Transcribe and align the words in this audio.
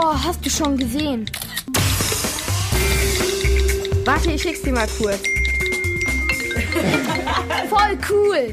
Oh, 0.00 0.14
hast 0.14 0.46
du 0.46 0.50
schon 0.50 0.76
gesehen? 0.76 1.28
Warte, 4.04 4.30
ich 4.30 4.40
schick's 4.40 4.62
dir 4.62 4.72
mal 4.72 4.86
kurz. 4.96 5.20
Voll 7.68 7.98
cool! 8.08 8.52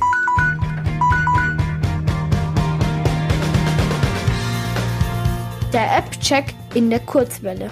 Der 5.71 5.97
App-Check 5.97 6.45
in 6.73 6.89
der 6.89 7.01
Kurzwelle. 7.01 7.69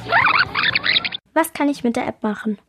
Was 1.34 1.52
kann 1.54 1.68
ich 1.68 1.84
mit 1.84 1.96
der 1.96 2.06
App 2.06 2.22
machen? 2.22 2.60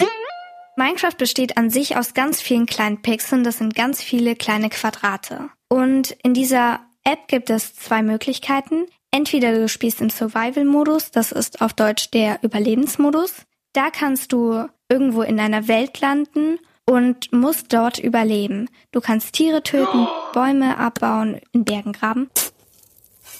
Minecraft 0.77 1.19
besteht 1.19 1.59
an 1.59 1.69
sich 1.69 1.99
aus 1.99 2.15
ganz 2.15 2.41
vielen 2.41 2.65
kleinen 2.65 3.03
Pixeln, 3.03 3.45
das 3.45 3.59
sind 3.59 3.75
ganz 3.75 4.03
viele 4.03 4.37
kleine 4.37 4.71
Quadrate. 4.71 5.51
Und 5.69 6.13
in 6.23 6.33
dieser 6.33 6.81
App 7.05 7.29
gibt 7.29 7.51
es 7.51 7.75
zwei 7.75 8.03
Möglichkeiten. 8.03 8.87
Entweder 9.15 9.53
du 9.53 9.69
spielst 9.69 10.01
im 10.01 10.11
Survival-Modus, 10.11 11.13
das 11.13 11.31
ist 11.31 11.61
auf 11.63 11.73
Deutsch 11.73 12.11
der 12.11 12.41
Überlebensmodus. 12.43 13.43
Da 13.73 13.91
kannst 13.91 14.33
du 14.33 14.67
irgendwo 14.89 15.23
in 15.23 15.39
einer 15.39 15.69
Welt 15.69 16.01
landen 16.01 16.59
und 16.85 17.33
musst 17.33 17.73
dort 17.73 18.01
überleben. 18.01 18.69
Du 18.91 19.01
kannst 19.01 19.35
Tiere 19.35 19.63
töten, 19.63 20.09
Bäume 20.33 20.79
abbauen, 20.79 21.41
in 21.53 21.65
Bergen 21.65 21.93
graben. 21.93 22.29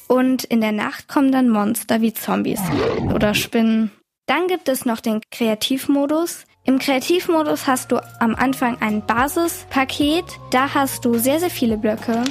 Und 0.07 0.45
in 0.45 0.61
der 0.61 0.71
Nacht 0.71 1.09
kommen 1.09 1.33
dann 1.33 1.49
Monster 1.49 2.01
wie 2.01 2.15
Zombies 2.15 2.61
oder 3.13 3.35
Spinnen. 3.35 3.91
Dann 4.27 4.47
gibt 4.47 4.69
es 4.69 4.85
noch 4.85 5.01
den 5.01 5.23
Kreativmodus. 5.33 6.45
Im 6.63 6.79
Kreativmodus 6.79 7.67
hast 7.67 7.91
du 7.91 8.01
am 8.21 8.37
Anfang 8.37 8.81
ein 8.81 9.05
Basispaket. 9.05 10.25
Da 10.53 10.73
hast 10.73 11.05
du 11.05 11.19
sehr, 11.19 11.41
sehr 11.41 11.51
viele 11.51 11.77
Blöcke. 11.79 12.23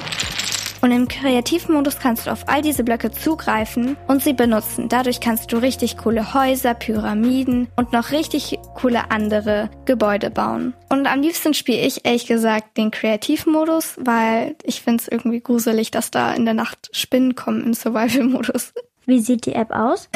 Und 0.84 0.92
im 0.92 1.08
Kreativmodus 1.08 1.98
kannst 1.98 2.28
du 2.28 2.32
auf 2.32 2.50
all 2.50 2.62
diese 2.62 2.84
Blöcke 2.84 3.10
zugreifen 3.10 3.96
und 4.10 4.22
sie 4.22 4.34
benutzen. 4.34 4.90
Dadurch 4.90 5.22
kannst 5.22 5.54
du 5.54 5.56
richtig 5.56 5.96
coole 5.96 6.34
Häuser, 6.34 6.74
Pyramiden 6.74 7.70
und 7.78 7.94
noch 7.94 8.12
richtig 8.12 8.60
coole 8.76 9.10
andere 9.10 9.70
Gebäude 9.86 10.30
bauen. 10.30 10.74
Und 10.90 11.08
am 11.08 11.22
liebsten 11.22 11.54
spiele 11.54 11.80
ich 11.80 12.06
ehrlich 12.06 12.26
gesagt 12.26 12.76
den 12.76 12.92
Kreativmodus, 12.92 13.96
weil 14.02 14.58
ich 14.62 14.82
finde 14.82 15.02
es 15.04 15.08
irgendwie 15.08 15.40
gruselig, 15.40 15.90
dass 15.90 16.12
da 16.12 16.34
in 16.34 16.44
der 16.44 16.54
Nacht 16.54 16.90
Spinnen 16.92 17.36
kommen 17.36 17.64
im 17.64 17.74
Survival-Modus. 17.74 18.74
Wie 19.06 19.22
sieht 19.22 19.46
die 19.46 19.56
App 19.56 19.72
aus? 19.72 20.10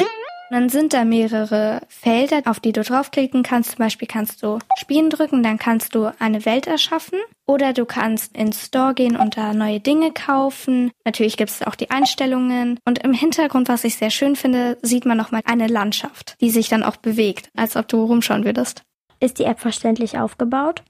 Dann 0.50 0.68
sind 0.68 0.92
da 0.92 1.04
mehrere 1.04 1.80
Felder, 1.88 2.42
auf 2.44 2.60
die 2.60 2.72
du 2.72 2.82
draufklicken 2.82 3.42
kannst. 3.42 3.70
Zum 3.70 3.78
Beispiel 3.78 4.08
kannst 4.08 4.42
du 4.42 4.58
Spielen 4.78 5.08
drücken, 5.08 5.42
dann 5.42 5.58
kannst 5.58 5.94
du 5.94 6.12
eine 6.18 6.44
Welt 6.44 6.66
erschaffen. 6.66 7.18
Oder 7.48 7.72
du 7.72 7.86
kannst 7.86 8.36
ins 8.36 8.66
Store 8.66 8.92
gehen 8.92 9.16
und 9.16 9.38
da 9.38 9.54
neue 9.54 9.80
Dinge 9.80 10.12
kaufen. 10.12 10.90
Natürlich 11.06 11.38
gibt 11.38 11.50
es 11.50 11.62
auch 11.62 11.74
die 11.74 11.90
Einstellungen. 11.90 12.78
Und 12.84 12.98
im 12.98 13.14
Hintergrund, 13.14 13.70
was 13.70 13.84
ich 13.84 13.96
sehr 13.96 14.10
schön 14.10 14.36
finde, 14.36 14.76
sieht 14.82 15.06
man 15.06 15.16
nochmal 15.16 15.40
eine 15.46 15.66
Landschaft, 15.66 16.36
die 16.42 16.50
sich 16.50 16.68
dann 16.68 16.82
auch 16.82 16.96
bewegt, 16.96 17.48
als 17.56 17.74
ob 17.74 17.88
du 17.88 18.04
rumschauen 18.04 18.44
würdest. 18.44 18.82
Ist 19.18 19.38
die 19.38 19.44
App 19.44 19.60
verständlich 19.60 20.18
aufgebaut? 20.18 20.82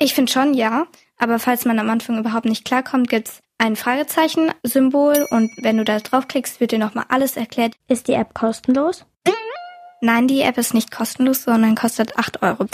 Ich 0.00 0.14
finde 0.14 0.32
schon, 0.32 0.54
ja. 0.54 0.86
Aber 1.18 1.38
falls 1.38 1.66
man 1.66 1.78
am 1.78 1.90
Anfang 1.90 2.18
überhaupt 2.18 2.46
nicht 2.46 2.64
klarkommt, 2.64 3.10
gibt's 3.10 3.40
ein 3.58 3.76
Fragezeichen-Symbol 3.76 5.26
und 5.30 5.50
wenn 5.62 5.76
du 5.76 5.84
da 5.84 6.00
draufklickst, 6.00 6.60
wird 6.60 6.72
dir 6.72 6.78
nochmal 6.78 7.04
alles 7.10 7.36
erklärt. 7.36 7.74
Ist 7.88 8.08
die 8.08 8.14
App 8.14 8.32
kostenlos? 8.32 9.04
Nein, 10.00 10.28
die 10.28 10.40
App 10.40 10.56
ist 10.56 10.72
nicht 10.72 10.90
kostenlos, 10.90 11.44
sondern 11.44 11.74
kostet 11.74 12.18
8 12.18 12.42
Euro. 12.42 12.66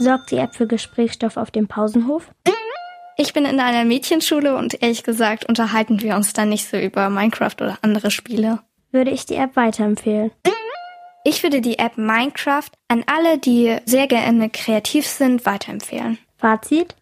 Sorgt 0.00 0.30
die 0.30 0.38
App 0.38 0.54
für 0.54 0.66
Gesprächsstoff 0.66 1.36
auf 1.36 1.50
dem 1.50 1.68
Pausenhof? 1.68 2.30
Ich 3.18 3.34
bin 3.34 3.44
in 3.44 3.60
einer 3.60 3.84
Mädchenschule 3.84 4.56
und 4.56 4.82
ehrlich 4.82 5.02
gesagt 5.04 5.44
unterhalten 5.44 6.00
wir 6.00 6.16
uns 6.16 6.32
da 6.32 6.46
nicht 6.46 6.66
so 6.66 6.78
über 6.78 7.10
Minecraft 7.10 7.56
oder 7.60 7.78
andere 7.82 8.10
Spiele. 8.10 8.60
Würde 8.92 9.10
ich 9.10 9.26
die 9.26 9.34
App 9.34 9.56
weiterempfehlen? 9.56 10.30
Ich 11.22 11.42
würde 11.42 11.60
die 11.60 11.78
App 11.78 11.98
Minecraft 11.98 12.70
an 12.88 13.04
alle, 13.06 13.36
die 13.36 13.76
sehr 13.84 14.06
gerne 14.06 14.48
kreativ 14.48 15.06
sind, 15.06 15.44
weiterempfehlen. 15.44 16.16
Fazit? 16.38 16.96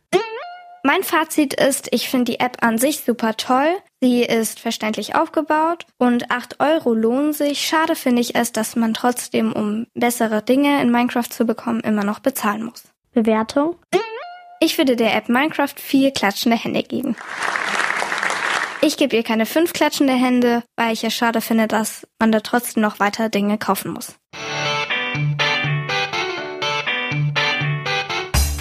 Mein 0.83 1.03
Fazit 1.03 1.55
ist, 1.55 1.89
ich 1.93 2.09
finde 2.09 2.33
die 2.33 2.41
App 2.41 2.62
an 2.62 2.78
sich 2.78 3.01
super 3.01 3.37
toll. 3.37 3.77
Sie 4.01 4.22
ist 4.22 4.59
verständlich 4.59 5.15
aufgebaut 5.15 5.87
und 5.99 6.31
8 6.31 6.61
Euro 6.61 6.95
lohnen 6.95 7.33
sich. 7.33 7.61
Schade 7.61 7.95
finde 7.95 8.22
ich 8.22 8.34
es, 8.34 8.53
dass 8.53 8.75
man 8.75 8.95
trotzdem, 8.95 9.53
um 9.53 9.87
bessere 9.95 10.43
Dinge 10.43 10.81
in 10.81 10.91
Minecraft 10.91 11.28
zu 11.28 11.45
bekommen, 11.45 11.81
immer 11.81 12.05
noch 12.05 12.21
bezahlen 12.21 12.65
muss. 12.65 12.84
Bewertung? 13.13 13.77
Ich 14.61 14.79
würde 14.79 14.97
der 14.97 15.15
App 15.15 15.29
Minecraft 15.29 15.75
vier 15.77 16.11
klatschende 16.13 16.57
Hände 16.57 16.83
geben. 16.83 17.17
Ich 18.81 18.97
gebe 18.97 19.17
ihr 19.17 19.23
keine 19.23 19.47
fünf 19.47 19.73
klatschende 19.73 20.13
Hände, 20.13 20.63
weil 20.77 20.93
ich 20.93 21.05
es 21.05 21.13
schade 21.15 21.41
finde, 21.41 21.67
dass 21.67 22.07
man 22.19 22.33
da 22.33 22.41
trotzdem 22.41 22.83
noch 22.83 23.01
weiter 23.01 23.29
Dinge 23.29 23.59
kaufen 23.59 23.93
muss. 23.93 24.15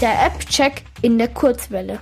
Der 0.02 0.26
App-Check 0.26 0.84
in 1.02 1.18
der 1.18 1.28
Kurzwelle. 1.30 2.00